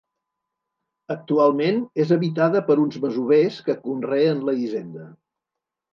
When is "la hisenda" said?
4.49-5.07